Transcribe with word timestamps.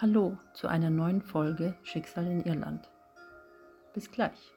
Hallo 0.00 0.38
zu 0.54 0.68
einer 0.68 0.90
neuen 0.90 1.20
Folge 1.20 1.74
Schicksal 1.82 2.24
in 2.24 2.44
Irland. 2.44 2.88
Bis 3.92 4.12
gleich. 4.12 4.52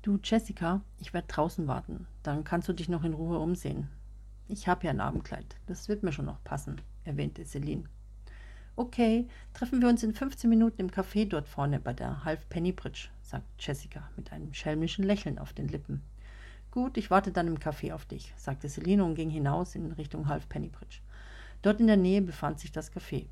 Du, 0.00 0.18
Jessica, 0.24 0.80
ich 0.98 1.12
werde 1.12 1.26
draußen 1.26 1.68
warten. 1.68 2.06
Dann 2.22 2.44
kannst 2.44 2.66
du 2.66 2.72
dich 2.72 2.88
noch 2.88 3.04
in 3.04 3.12
Ruhe 3.12 3.40
umsehen. 3.40 3.90
Ich 4.48 4.66
habe 4.66 4.86
ja 4.86 4.90
ein 4.90 5.02
Abendkleid. 5.02 5.56
Das 5.66 5.90
wird 5.90 6.02
mir 6.02 6.12
schon 6.12 6.24
noch 6.24 6.42
passen, 6.44 6.80
erwähnte 7.04 7.44
Celine. 7.44 7.84
Okay, 8.74 9.28
treffen 9.52 9.82
wir 9.82 9.88
uns 9.90 10.02
in 10.02 10.14
15 10.14 10.48
Minuten 10.48 10.80
im 10.80 10.90
Café 10.90 11.28
dort 11.28 11.46
vorne 11.46 11.78
bei 11.78 11.92
der 11.92 12.24
Half 12.24 12.48
Penny 12.48 12.72
Bridge, 12.72 13.08
sagt 13.20 13.44
Jessica 13.58 14.08
mit 14.16 14.32
einem 14.32 14.54
schelmischen 14.54 15.04
Lächeln 15.04 15.38
auf 15.38 15.52
den 15.52 15.68
Lippen. 15.68 16.00
Gut, 16.70 16.96
ich 16.96 17.10
warte 17.10 17.32
dann 17.32 17.48
im 17.48 17.58
Café 17.58 17.92
auf 17.92 18.06
dich, 18.06 18.32
sagte 18.38 18.70
Celine 18.70 19.04
und 19.04 19.14
ging 19.14 19.28
hinaus 19.28 19.74
in 19.74 19.92
Richtung 19.92 20.26
Half 20.26 20.48
Penny 20.48 20.70
Bridge. 20.70 21.00
Dort 21.60 21.80
in 21.80 21.86
der 21.86 21.98
Nähe 21.98 22.22
befand 22.22 22.60
sich 22.60 22.72
das 22.72 22.90
Café. 22.90 23.26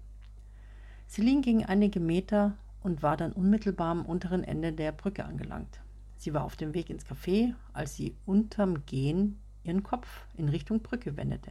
Celine 1.12 1.42
ging 1.42 1.62
einige 1.62 2.00
Meter 2.00 2.56
und 2.80 3.02
war 3.02 3.18
dann 3.18 3.34
unmittelbar 3.34 3.90
am 3.90 4.06
unteren 4.06 4.44
Ende 4.44 4.72
der 4.72 4.92
Brücke 4.92 5.26
angelangt. 5.26 5.78
Sie 6.16 6.32
war 6.32 6.42
auf 6.42 6.56
dem 6.56 6.72
Weg 6.72 6.88
ins 6.88 7.04
Café, 7.04 7.52
als 7.74 7.96
sie 7.96 8.16
unterm 8.24 8.86
Gehen 8.86 9.38
ihren 9.62 9.82
Kopf 9.82 10.24
in 10.38 10.48
Richtung 10.48 10.80
Brücke 10.80 11.18
wendete. 11.18 11.50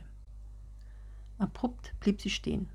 Abrupt 1.38 1.94
blieb 2.00 2.22
sie 2.22 2.32
stehen, 2.32 2.70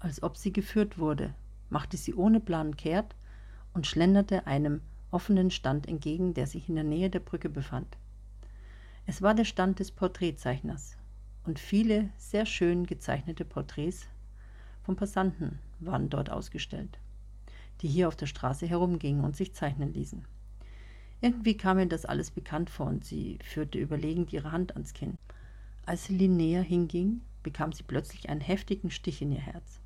als 0.00 0.24
ob 0.24 0.36
sie 0.36 0.52
geführt 0.52 0.98
wurde, 0.98 1.32
machte 1.70 1.96
sie 1.96 2.14
ohne 2.14 2.40
Plan 2.40 2.76
kehrt 2.76 3.14
und 3.72 3.86
schlenderte 3.86 4.48
einem 4.48 4.80
offenen 5.12 5.52
Stand 5.52 5.86
entgegen, 5.86 6.34
der 6.34 6.48
sich 6.48 6.68
in 6.68 6.74
der 6.74 6.82
Nähe 6.82 7.10
der 7.10 7.20
Brücke 7.20 7.48
befand. 7.48 7.96
Es 9.06 9.22
war 9.22 9.36
der 9.36 9.44
Stand 9.44 9.78
des 9.78 9.92
Porträtzeichners, 9.92 10.96
und 11.44 11.60
viele 11.60 12.10
sehr 12.16 12.44
schön 12.44 12.86
gezeichnete 12.86 13.44
Porträts 13.44 14.08
von 14.82 14.96
Passanten 14.96 15.60
waren 15.80 16.10
dort 16.10 16.30
ausgestellt, 16.30 16.98
die 17.80 17.88
hier 17.88 18.08
auf 18.08 18.16
der 18.16 18.26
Straße 18.26 18.66
herumgingen 18.66 19.24
und 19.24 19.36
sich 19.36 19.54
zeichnen 19.54 19.92
ließen. 19.92 20.24
Irgendwie 21.20 21.56
kam 21.56 21.78
ihr 21.78 21.86
das 21.86 22.04
alles 22.04 22.30
bekannt 22.30 22.70
vor 22.70 22.86
und 22.86 23.04
sie 23.04 23.38
führte 23.42 23.78
überlegend 23.78 24.32
ihre 24.32 24.52
Hand 24.52 24.72
ans 24.74 24.92
Kinn. 24.92 25.16
Als 25.86 26.04
Celine 26.04 26.34
näher 26.34 26.62
hinging, 26.62 27.22
bekam 27.42 27.72
sie 27.72 27.82
plötzlich 27.82 28.28
einen 28.28 28.40
heftigen 28.40 28.90
Stich 28.90 29.22
in 29.22 29.32
ihr 29.32 29.40
Herz. 29.40 29.80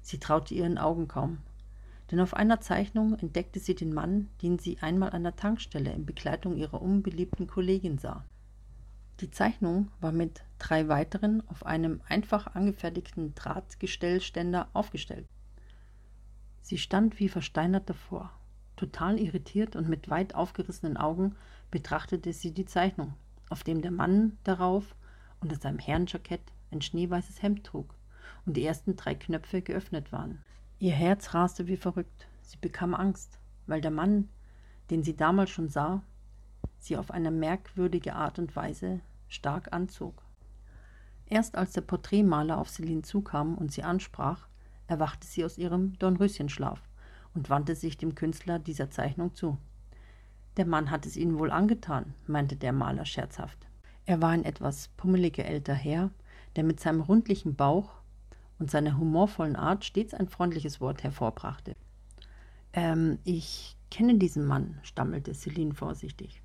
Sie 0.00 0.18
traute 0.18 0.54
ihren 0.54 0.78
Augen 0.78 1.08
kaum, 1.08 1.38
denn 2.10 2.20
auf 2.20 2.34
einer 2.34 2.60
Zeichnung 2.60 3.18
entdeckte 3.18 3.60
sie 3.60 3.74
den 3.74 3.94
Mann, 3.94 4.28
den 4.42 4.58
sie 4.58 4.78
einmal 4.80 5.10
an 5.10 5.22
der 5.22 5.36
Tankstelle 5.36 5.92
in 5.92 6.04
Begleitung 6.04 6.56
ihrer 6.56 6.82
unbeliebten 6.82 7.46
Kollegin 7.46 7.98
sah. 7.98 8.24
Die 9.22 9.30
Zeichnung 9.30 9.88
war 10.00 10.10
mit 10.10 10.42
drei 10.58 10.88
weiteren 10.88 11.48
auf 11.48 11.64
einem 11.64 12.00
einfach 12.08 12.56
angefertigten 12.56 13.36
Drahtgestellständer 13.36 14.68
aufgestellt. 14.72 15.28
Sie 16.60 16.76
stand 16.76 17.20
wie 17.20 17.28
versteinert 17.28 17.88
davor. 17.88 18.32
Total 18.74 19.20
irritiert 19.20 19.76
und 19.76 19.88
mit 19.88 20.10
weit 20.10 20.34
aufgerissenen 20.34 20.96
Augen 20.96 21.36
betrachtete 21.70 22.32
sie 22.32 22.52
die 22.52 22.64
Zeichnung, 22.64 23.14
auf 23.48 23.62
dem 23.62 23.80
der 23.80 23.92
Mann 23.92 24.38
darauf 24.42 24.96
unter 25.38 25.54
seinem 25.54 25.78
Herrenjackett 25.78 26.42
ein 26.72 26.82
schneeweißes 26.82 27.42
Hemd 27.42 27.62
trug 27.62 27.94
und 28.44 28.56
die 28.56 28.64
ersten 28.64 28.96
drei 28.96 29.14
Knöpfe 29.14 29.62
geöffnet 29.62 30.10
waren. 30.10 30.42
Ihr 30.80 30.94
Herz 30.94 31.32
raste 31.32 31.68
wie 31.68 31.76
verrückt. 31.76 32.26
Sie 32.40 32.56
bekam 32.60 32.92
Angst, 32.92 33.38
weil 33.68 33.80
der 33.80 33.92
Mann, 33.92 34.30
den 34.90 35.04
sie 35.04 35.14
damals 35.14 35.50
schon 35.50 35.68
sah, 35.68 36.02
sie 36.80 36.96
auf 36.96 37.12
eine 37.12 37.30
merkwürdige 37.30 38.16
Art 38.16 38.40
und 38.40 38.56
Weise 38.56 39.00
stark 39.32 39.72
anzog. 39.72 40.22
Erst 41.26 41.56
als 41.56 41.72
der 41.72 41.80
Porträtmaler 41.80 42.58
auf 42.58 42.68
Celine 42.68 43.02
zukam 43.02 43.56
und 43.56 43.72
sie 43.72 43.82
ansprach, 43.82 44.48
erwachte 44.86 45.26
sie 45.26 45.44
aus 45.44 45.58
ihrem 45.58 45.98
Dornröschenschlaf 45.98 46.80
und 47.34 47.48
wandte 47.48 47.74
sich 47.74 47.96
dem 47.96 48.14
Künstler 48.14 48.58
dieser 48.58 48.90
Zeichnung 48.90 49.34
zu. 49.34 49.56
Der 50.58 50.66
Mann 50.66 50.90
hat 50.90 51.06
es 51.06 51.16
ihnen 51.16 51.38
wohl 51.38 51.50
angetan, 51.50 52.14
meinte 52.26 52.56
der 52.56 52.72
Maler 52.72 53.06
scherzhaft. 53.06 53.66
Er 54.04 54.20
war 54.20 54.30
ein 54.30 54.44
etwas 54.44 54.88
pummeliger 54.96 55.46
älter 55.46 55.74
Herr, 55.74 56.10
der 56.56 56.64
mit 56.64 56.80
seinem 56.80 57.00
rundlichen 57.00 57.54
Bauch 57.54 57.94
und 58.58 58.70
seiner 58.70 58.98
humorvollen 58.98 59.56
Art 59.56 59.84
stets 59.84 60.12
ein 60.12 60.28
freundliches 60.28 60.80
Wort 60.80 61.02
hervorbrachte. 61.02 61.74
Ähm, 62.74 63.18
ich 63.24 63.76
kenne 63.90 64.18
diesen 64.18 64.44
Mann, 64.44 64.78
stammelte 64.82 65.32
Celine 65.32 65.74
vorsichtig. 65.74 66.42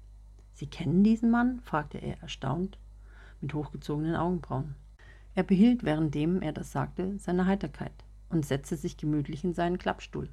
Sie 0.57 0.65
kennen 0.65 1.03
diesen 1.03 1.29
Mann? 1.29 1.59
fragte 1.59 1.99
er 1.99 2.19
erstaunt, 2.23 2.79
mit 3.41 3.53
hochgezogenen 3.53 4.15
Augenbrauen. 4.15 4.73
Er 5.35 5.43
behielt, 5.43 5.83
währenddem 5.83 6.41
er 6.41 6.51
das 6.51 6.71
sagte, 6.71 7.19
seine 7.19 7.45
Heiterkeit 7.45 7.93
und 8.29 8.43
setzte 8.43 8.75
sich 8.75 8.97
gemütlich 8.97 9.43
in 9.43 9.53
seinen 9.53 9.77
Klappstuhl. 9.77 10.29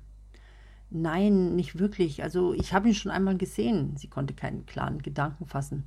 Nein, 0.89 1.55
nicht 1.57 1.79
wirklich. 1.79 2.23
Also 2.23 2.55
ich 2.55 2.73
habe 2.73 2.89
ihn 2.89 2.95
schon 2.95 3.13
einmal 3.13 3.37
gesehen. 3.37 3.99
Sie 3.99 4.09
konnte 4.09 4.33
keinen 4.33 4.65
klaren 4.65 5.03
Gedanken 5.03 5.45
fassen. 5.45 5.85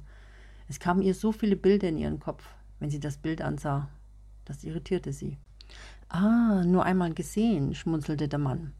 Es 0.67 0.79
kamen 0.79 1.01
ihr 1.01 1.15
so 1.15 1.31
viele 1.31 1.55
Bilder 1.55 1.89
in 1.89 1.97
ihren 1.97 2.19
Kopf, 2.19 2.47
wenn 2.79 2.91
sie 2.91 2.99
das 2.99 3.17
Bild 3.17 3.41
ansah. 3.41 3.89
Das 4.45 4.63
irritierte 4.63 5.13
sie. 5.13 5.39
Ah, 6.09 6.63
nur 6.63 6.85
einmal 6.85 7.11
gesehen, 7.15 7.73
schmunzelte 7.73 8.27
der 8.27 8.37
Mann. 8.37 8.73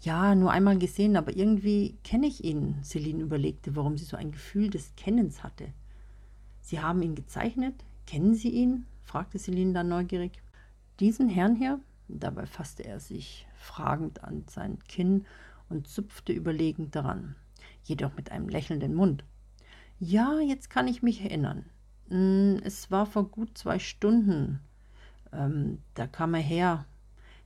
Ja, 0.00 0.34
nur 0.34 0.52
einmal 0.52 0.78
gesehen, 0.78 1.16
aber 1.16 1.36
irgendwie 1.36 1.98
kenne 2.04 2.26
ich 2.26 2.44
ihn. 2.44 2.76
Celine 2.84 3.22
überlegte, 3.22 3.74
warum 3.74 3.98
sie 3.98 4.04
so 4.04 4.16
ein 4.16 4.30
Gefühl 4.30 4.70
des 4.70 4.94
Kennens 4.96 5.42
hatte. 5.42 5.72
Sie 6.60 6.80
haben 6.80 7.02
ihn 7.02 7.14
gezeichnet? 7.14 7.74
Kennen 8.06 8.34
Sie 8.34 8.50
ihn? 8.50 8.86
fragte 9.02 9.38
Celine 9.38 9.72
dann 9.72 9.88
neugierig. 9.88 10.40
Diesen 11.00 11.28
Herrn 11.28 11.56
hier? 11.56 11.80
Dabei 12.08 12.46
fasste 12.46 12.84
er 12.84 13.00
sich 13.00 13.46
fragend 13.54 14.22
an 14.22 14.44
sein 14.48 14.78
Kinn 14.88 15.26
und 15.68 15.88
zupfte 15.88 16.32
überlegend 16.32 16.94
daran, 16.94 17.34
jedoch 17.84 18.16
mit 18.16 18.30
einem 18.30 18.48
lächelnden 18.48 18.94
Mund. 18.94 19.24
Ja, 19.98 20.38
jetzt 20.40 20.70
kann 20.70 20.88
ich 20.88 21.02
mich 21.02 21.22
erinnern. 21.22 21.66
Hm, 22.08 22.60
es 22.62 22.90
war 22.90 23.04
vor 23.04 23.28
gut 23.28 23.58
zwei 23.58 23.78
Stunden. 23.78 24.60
Ähm, 25.32 25.78
da 25.94 26.06
kam 26.06 26.34
er 26.34 26.40
her, 26.40 26.86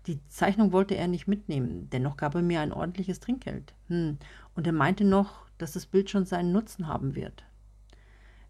die 0.06 0.20
Zeichnung 0.28 0.72
wollte 0.72 0.96
er 0.96 1.08
nicht 1.08 1.28
mitnehmen, 1.28 1.88
dennoch 1.90 2.16
gab 2.16 2.34
er 2.34 2.42
mir 2.42 2.60
ein 2.60 2.72
ordentliches 2.72 3.20
Trinkgeld. 3.20 3.74
Hm. 3.88 4.18
Und 4.54 4.66
er 4.66 4.72
meinte 4.72 5.04
noch, 5.04 5.46
dass 5.58 5.72
das 5.72 5.86
Bild 5.86 6.10
schon 6.10 6.24
seinen 6.24 6.52
Nutzen 6.52 6.88
haben 6.88 7.14
wird. 7.14 7.44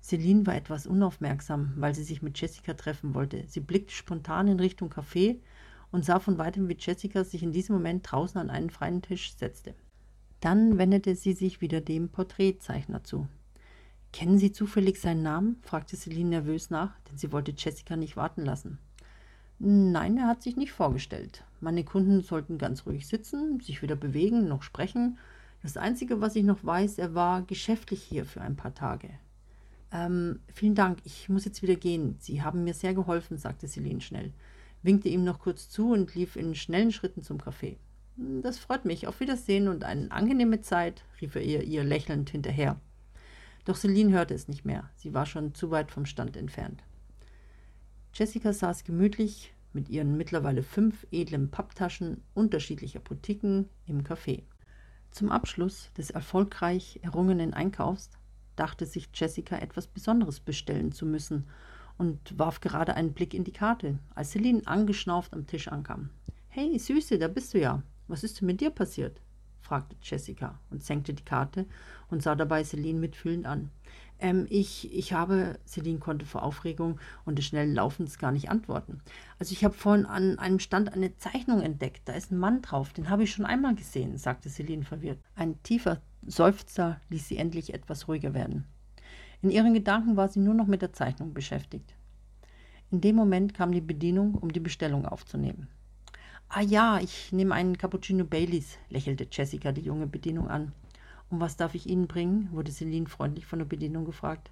Celine 0.02 0.46
war 0.46 0.56
etwas 0.56 0.86
unaufmerksam, 0.86 1.74
weil 1.76 1.94
sie 1.94 2.02
sich 2.02 2.22
mit 2.22 2.40
Jessica 2.40 2.74
treffen 2.74 3.14
wollte. 3.14 3.44
Sie 3.46 3.60
blickte 3.60 3.94
spontan 3.94 4.48
in 4.48 4.58
Richtung 4.58 4.90
Café 4.90 5.38
und 5.92 6.04
sah 6.04 6.18
von 6.18 6.38
weitem, 6.38 6.68
wie 6.68 6.76
Jessica 6.78 7.22
sich 7.22 7.42
in 7.42 7.52
diesem 7.52 7.76
Moment 7.76 8.10
draußen 8.10 8.40
an 8.40 8.50
einen 8.50 8.70
freien 8.70 9.02
Tisch 9.02 9.34
setzte. 9.36 9.74
Dann 10.40 10.76
wendete 10.78 11.14
sie 11.14 11.34
sich 11.34 11.60
wieder 11.60 11.80
dem 11.80 12.08
Porträtzeichner 12.08 13.04
zu. 13.04 13.28
Kennen 14.12 14.38
Sie 14.38 14.52
zufällig 14.52 15.00
seinen 15.00 15.22
Namen? 15.22 15.56
fragte 15.62 15.96
Celine 15.96 16.30
nervös 16.30 16.68
nach, 16.68 16.98
denn 17.08 17.16
sie 17.16 17.32
wollte 17.32 17.54
Jessica 17.56 17.96
nicht 17.96 18.16
warten 18.16 18.44
lassen. 18.44 18.78
Nein, 19.64 20.16
er 20.16 20.26
hat 20.26 20.42
sich 20.42 20.56
nicht 20.56 20.72
vorgestellt. 20.72 21.44
Meine 21.60 21.84
Kunden 21.84 22.20
sollten 22.22 22.58
ganz 22.58 22.84
ruhig 22.84 23.06
sitzen, 23.06 23.60
sich 23.60 23.80
weder 23.80 23.94
bewegen 23.94 24.48
noch 24.48 24.64
sprechen. 24.64 25.18
Das 25.62 25.76
Einzige, 25.76 26.20
was 26.20 26.34
ich 26.34 26.42
noch 26.42 26.64
weiß, 26.64 26.98
er 26.98 27.14
war 27.14 27.42
geschäftlich 27.42 28.02
hier 28.02 28.24
für 28.24 28.40
ein 28.40 28.56
paar 28.56 28.74
Tage. 28.74 29.10
Ähm, 29.92 30.40
vielen 30.52 30.74
Dank, 30.74 30.98
ich 31.04 31.28
muss 31.28 31.44
jetzt 31.44 31.62
wieder 31.62 31.76
gehen. 31.76 32.16
Sie 32.18 32.42
haben 32.42 32.64
mir 32.64 32.74
sehr 32.74 32.92
geholfen, 32.92 33.38
sagte 33.38 33.68
Celine 33.68 34.00
schnell, 34.00 34.32
winkte 34.82 35.08
ihm 35.08 35.22
noch 35.22 35.38
kurz 35.38 35.68
zu 35.68 35.92
und 35.92 36.12
lief 36.16 36.34
in 36.34 36.56
schnellen 36.56 36.90
Schritten 36.90 37.22
zum 37.22 37.38
Café. 37.38 37.76
Das 38.16 38.58
freut 38.58 38.84
mich. 38.84 39.06
Auf 39.06 39.20
Wiedersehen 39.20 39.68
und 39.68 39.84
eine 39.84 40.10
angenehme 40.10 40.60
Zeit, 40.62 41.04
rief 41.20 41.36
er 41.36 41.42
ihr, 41.42 41.62
ihr 41.62 41.84
lächelnd 41.84 42.30
hinterher. 42.30 42.80
Doch 43.64 43.76
Celine 43.76 44.10
hörte 44.10 44.34
es 44.34 44.48
nicht 44.48 44.64
mehr. 44.64 44.90
Sie 44.96 45.14
war 45.14 45.24
schon 45.24 45.54
zu 45.54 45.70
weit 45.70 45.92
vom 45.92 46.04
Stand 46.04 46.36
entfernt. 46.36 46.82
Jessica 48.14 48.52
saß 48.52 48.84
gemütlich 48.84 49.54
mit 49.72 49.88
ihren 49.88 50.18
mittlerweile 50.18 50.62
fünf 50.62 51.06
edlen 51.10 51.50
Papptaschen 51.50 52.22
unterschiedlicher 52.34 53.00
Boutiquen 53.00 53.70
im 53.86 54.04
Café. 54.04 54.42
Zum 55.10 55.30
Abschluss 55.30 55.90
des 55.96 56.10
erfolgreich 56.10 57.00
errungenen 57.02 57.54
Einkaufs 57.54 58.10
dachte 58.54 58.84
sich 58.84 59.08
Jessica 59.14 59.56
etwas 59.56 59.86
Besonderes 59.86 60.40
bestellen 60.40 60.92
zu 60.92 61.06
müssen 61.06 61.46
und 61.96 62.38
warf 62.38 62.60
gerade 62.60 62.94
einen 62.96 63.14
Blick 63.14 63.32
in 63.32 63.44
die 63.44 63.52
Karte, 63.52 63.98
als 64.14 64.32
Celine 64.32 64.66
angeschnauft 64.66 65.32
am 65.32 65.46
Tisch 65.46 65.68
ankam. 65.68 66.10
Hey, 66.48 66.78
Süße, 66.78 67.18
da 67.18 67.28
bist 67.28 67.54
du 67.54 67.60
ja. 67.60 67.82
Was 68.08 68.24
ist 68.24 68.40
denn 68.40 68.46
mit 68.46 68.60
dir 68.60 68.70
passiert? 68.70 69.22
fragte 69.60 69.96
Jessica 70.02 70.58
und 70.68 70.82
senkte 70.82 71.14
die 71.14 71.24
Karte 71.24 71.66
und 72.10 72.22
sah 72.22 72.34
dabei 72.34 72.62
Celine 72.62 72.98
mitfühlend 72.98 73.46
an. 73.46 73.70
Ähm, 74.22 74.46
ich, 74.48 74.94
ich 74.96 75.12
habe, 75.12 75.58
Celine 75.66 75.98
konnte 75.98 76.24
vor 76.24 76.44
Aufregung 76.44 77.00
und 77.24 77.38
des 77.38 77.44
schnellen 77.44 77.74
Laufens 77.74 78.18
gar 78.18 78.30
nicht 78.30 78.48
antworten. 78.48 79.00
Also 79.40 79.52
ich 79.52 79.64
habe 79.64 79.74
vorhin 79.74 80.06
an 80.06 80.38
einem 80.38 80.60
Stand 80.60 80.92
eine 80.92 81.16
Zeichnung 81.16 81.60
entdeckt. 81.60 82.02
Da 82.04 82.12
ist 82.12 82.30
ein 82.30 82.38
Mann 82.38 82.62
drauf, 82.62 82.92
den 82.92 83.10
habe 83.10 83.24
ich 83.24 83.32
schon 83.32 83.44
einmal 83.44 83.74
gesehen, 83.74 84.16
sagte 84.16 84.48
Celine 84.48 84.84
verwirrt. 84.84 85.18
Ein 85.34 85.60
tiefer 85.64 86.00
Seufzer 86.24 87.00
ließ 87.10 87.26
sie 87.28 87.36
endlich 87.36 87.74
etwas 87.74 88.06
ruhiger 88.06 88.32
werden. 88.32 88.64
In 89.42 89.50
ihren 89.50 89.74
Gedanken 89.74 90.16
war 90.16 90.28
sie 90.28 90.38
nur 90.38 90.54
noch 90.54 90.68
mit 90.68 90.82
der 90.82 90.92
Zeichnung 90.92 91.34
beschäftigt. 91.34 91.92
In 92.92 93.00
dem 93.00 93.16
Moment 93.16 93.54
kam 93.54 93.72
die 93.72 93.80
Bedienung, 93.80 94.34
um 94.34 94.52
die 94.52 94.60
Bestellung 94.60 95.04
aufzunehmen. 95.04 95.66
Ah 96.48 96.60
ja, 96.60 97.00
ich 97.00 97.32
nehme 97.32 97.54
einen 97.54 97.76
Cappuccino 97.76 98.24
Baileys, 98.24 98.78
lächelte 98.88 99.26
Jessica 99.32 99.72
die 99.72 99.80
junge 99.80 100.06
Bedienung 100.06 100.46
an. 100.46 100.72
Und 101.32 101.40
was 101.40 101.56
darf 101.56 101.74
ich 101.74 101.86
Ihnen 101.86 102.08
bringen? 102.08 102.50
wurde 102.52 102.70
Celine 102.70 103.06
freundlich 103.06 103.46
von 103.46 103.58
der 103.58 103.64
Bedienung 103.64 104.04
gefragt. 104.04 104.50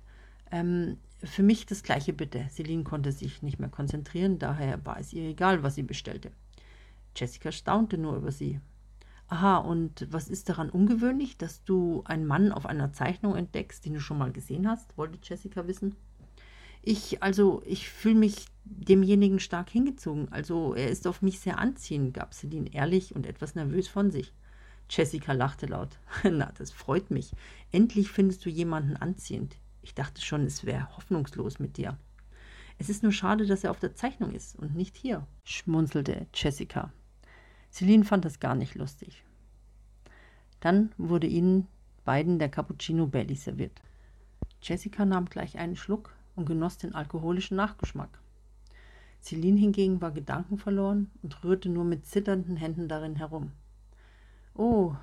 Ähm, 0.51 0.97
für 1.23 1.43
mich 1.43 1.67
das 1.67 1.83
gleiche 1.83 2.15
bitte. 2.15 2.47
Celine 2.49 2.85
konnte 2.85 3.13
sich 3.13 3.43
nicht 3.43 3.59
mehr 3.61 3.69
konzentrieren, 3.69 4.39
daher 4.39 4.85
war 4.87 4.99
es 4.99 5.13
ihr 5.13 5.25
egal, 5.25 5.63
was 5.63 5.75
sie 5.75 5.83
bestellte. 5.83 6.33
Jessica 7.15 7.53
staunte 7.53 7.99
nur 7.99 8.17
über 8.17 8.33
sie. 8.33 8.61
Aha, 9.29 9.59
und 9.59 10.09
was 10.11 10.31
ist 10.31 10.49
daran 10.49 10.71
ungewöhnlich, 10.71 11.37
dass 11.37 11.63
du 11.65 12.03
einen 12.07 12.25
Mann 12.25 12.51
auf 12.51 12.65
einer 12.65 12.95
Zeichnung 12.95 13.37
entdeckst, 13.37 13.85
den 13.85 13.93
du 13.93 14.01
schon 14.01 14.17
mal 14.17 14.33
gesehen 14.33 14.67
hast? 14.67 14.97
wollte 14.97 15.19
Jessica 15.23 15.67
wissen. 15.67 15.97
Ich, 16.81 17.23
also, 17.23 17.63
ich 17.67 17.91
fühle 17.91 18.15
mich 18.15 18.47
demjenigen 18.65 19.39
stark 19.39 19.69
hingezogen. 19.69 20.29
Also, 20.33 20.73
er 20.73 20.89
ist 20.89 21.07
auf 21.07 21.21
mich 21.21 21.41
sehr 21.41 21.59
anziehend, 21.59 22.15
gab 22.15 22.33
Celine 22.33 22.73
ehrlich 22.73 23.15
und 23.15 23.27
etwas 23.27 23.55
nervös 23.55 23.87
von 23.87 24.11
sich. 24.11 24.33
Jessica 24.91 25.33
lachte 25.33 25.67
laut. 25.67 25.99
Na, 26.25 26.53
das 26.59 26.73
freut 26.73 27.11
mich. 27.11 27.33
Endlich 27.71 28.11
findest 28.11 28.45
du 28.45 28.51
jemanden 28.51 28.97
anziehend. 28.97 29.57
Ich 29.83 29.95
dachte 29.95 30.21
schon, 30.21 30.45
es 30.45 30.67
wäre 30.67 30.95
hoffnungslos 30.97 31.61
mit 31.61 31.77
dir. 31.77 31.97
Es 32.79 32.89
ist 32.89 33.03
nur 33.03 33.13
schade, 33.13 33.47
dass 33.47 33.63
er 33.63 33.71
auf 33.71 33.79
der 33.79 33.95
Zeichnung 33.95 34.33
ist 34.33 34.59
und 34.59 34.75
nicht 34.75 34.97
hier, 34.97 35.27
schmunzelte 35.45 36.27
Jessica. 36.35 36.93
Celine 37.71 38.05
fand 38.05 38.25
das 38.25 38.41
gar 38.41 38.55
nicht 38.55 38.75
lustig. 38.75 39.23
Dann 40.59 40.93
wurde 40.99 41.27
ihnen 41.27 41.69
beiden 42.05 42.39
der 42.39 42.49
Cappuccino 42.49 43.07
Belly 43.07 43.37
serviert. 43.37 43.81
Jessica 44.63 45.05
nahm 45.05 45.27
gleich 45.27 45.59
einen 45.59 45.77
Schluck 45.77 46.15
und 46.35 46.47
genoss 46.47 46.79
den 46.79 46.95
alkoholischen 46.95 47.57
Nachgeschmack. 47.57 48.19
Celine 49.23 49.59
hingegen 49.59 50.01
war 50.01 50.11
gedankenverloren 50.11 51.11
und 51.23 51.45
rührte 51.45 51.69
nur 51.69 51.85
mit 51.85 52.07
zitternden 52.07 52.57
Händen 52.57 52.89
darin 52.89 53.17
herum. 53.17 53.53
Oh, 54.55 54.95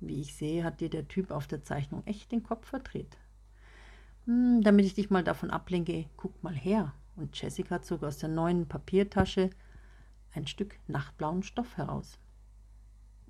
wie 0.00 0.20
ich 0.20 0.34
sehe, 0.34 0.64
hat 0.64 0.80
dir 0.80 0.90
der 0.90 1.08
Typ 1.08 1.30
auf 1.30 1.46
der 1.46 1.62
Zeichnung 1.62 2.02
echt 2.06 2.32
den 2.32 2.42
Kopf 2.42 2.68
verdreht. 2.68 3.16
Hm, 4.26 4.62
damit 4.62 4.86
ich 4.86 4.94
dich 4.94 5.10
mal 5.10 5.24
davon 5.24 5.50
ablenke, 5.50 6.06
guck 6.16 6.42
mal 6.42 6.54
her. 6.54 6.92
Und 7.16 7.40
Jessica 7.40 7.82
zog 7.82 8.02
aus 8.02 8.18
der 8.18 8.28
neuen 8.28 8.66
Papiertasche 8.66 9.50
ein 10.34 10.46
Stück 10.46 10.78
nachtblauen 10.86 11.42
Stoff 11.42 11.76
heraus. 11.76 12.18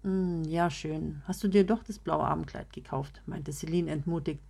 Hm, 0.03 0.45
ja, 0.45 0.71
schön. 0.71 1.23
Hast 1.25 1.43
du 1.45 1.49
dir 1.49 1.65
doch 1.65 1.83
das 1.83 1.99
blaue 1.99 2.25
Abendkleid 2.25 2.73
gekauft? 2.73 3.23
meinte 3.27 3.53
Celine 3.53 3.91
entmutigt. 3.91 4.43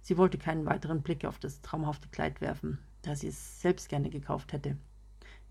Sie 0.00 0.16
wollte 0.16 0.38
keinen 0.38 0.64
weiteren 0.64 1.02
Blick 1.02 1.24
auf 1.24 1.38
das 1.38 1.60
traumhafte 1.60 2.08
Kleid 2.08 2.40
werfen, 2.40 2.78
da 3.02 3.14
sie 3.14 3.28
es 3.28 3.60
selbst 3.60 3.88
gerne 3.88 4.10
gekauft 4.10 4.52
hätte. 4.52 4.76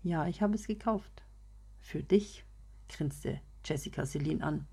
Ja, 0.02 0.26
ich 0.26 0.42
habe 0.42 0.54
es 0.54 0.66
gekauft. 0.66 1.22
Für 1.80 2.02
dich, 2.02 2.44
grinste 2.88 3.40
Jessica 3.64 4.06
Celine 4.06 4.42
an. 4.42 4.66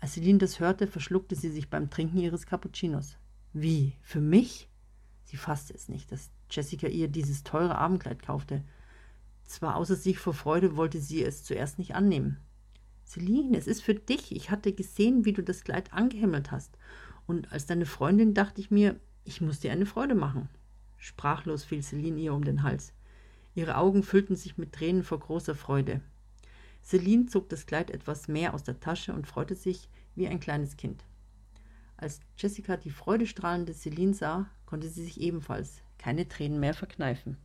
Als 0.00 0.14
Celine 0.14 0.38
das 0.38 0.60
hörte, 0.60 0.86
verschluckte 0.86 1.34
sie 1.34 1.50
sich 1.50 1.70
beim 1.70 1.90
Trinken 1.90 2.18
ihres 2.18 2.46
Cappuccinos. 2.46 3.16
Wie? 3.52 3.94
Für 4.02 4.20
mich? 4.20 4.68
Sie 5.24 5.36
fasste 5.36 5.74
es 5.74 5.88
nicht, 5.88 6.12
dass 6.12 6.30
Jessica 6.50 6.86
ihr 6.86 7.08
dieses 7.08 7.42
teure 7.42 7.76
Abendkleid 7.76 8.22
kaufte. 8.22 8.62
Zwar 9.44 9.76
außer 9.76 9.96
sich 9.96 10.18
vor 10.18 10.34
Freude 10.34 10.76
wollte 10.76 11.00
sie 11.00 11.24
es 11.24 11.44
zuerst 11.44 11.78
nicht 11.78 11.94
annehmen. 11.94 12.38
Celine, 13.06 13.56
es 13.56 13.66
ist 13.66 13.82
für 13.82 13.94
dich. 13.94 14.34
Ich 14.34 14.50
hatte 14.50 14.72
gesehen, 14.72 15.24
wie 15.24 15.32
du 15.32 15.42
das 15.42 15.64
Kleid 15.64 15.92
angehimmelt 15.92 16.50
hast. 16.50 16.76
Und 17.26 17.52
als 17.52 17.66
deine 17.66 17.86
Freundin 17.86 18.34
dachte 18.34 18.60
ich 18.60 18.70
mir, 18.70 19.00
ich 19.24 19.40
muss 19.40 19.60
dir 19.60 19.72
eine 19.72 19.86
Freude 19.86 20.14
machen. 20.14 20.48
Sprachlos 20.96 21.64
fiel 21.64 21.82
Celine 21.82 22.20
ihr 22.20 22.34
um 22.34 22.44
den 22.44 22.62
Hals. 22.62 22.92
Ihre 23.54 23.76
Augen 23.76 24.02
füllten 24.02 24.36
sich 24.36 24.58
mit 24.58 24.72
Tränen 24.72 25.02
vor 25.02 25.18
großer 25.18 25.54
Freude. 25.54 26.00
Celine 26.86 27.26
zog 27.26 27.48
das 27.48 27.66
Kleid 27.66 27.90
etwas 27.90 28.28
mehr 28.28 28.54
aus 28.54 28.62
der 28.62 28.78
Tasche 28.78 29.12
und 29.12 29.26
freute 29.26 29.56
sich 29.56 29.88
wie 30.14 30.28
ein 30.28 30.38
kleines 30.38 30.76
Kind. 30.76 31.04
Als 31.96 32.20
Jessica 32.38 32.76
die 32.76 32.90
freudestrahlende 32.90 33.74
Celine 33.74 34.14
sah, 34.14 34.48
konnte 34.66 34.88
sie 34.88 35.04
sich 35.04 35.20
ebenfalls 35.20 35.82
keine 35.98 36.28
Tränen 36.28 36.60
mehr 36.60 36.74
verkneifen. 36.74 37.38